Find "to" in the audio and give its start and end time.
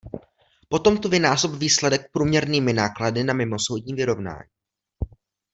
0.97-1.09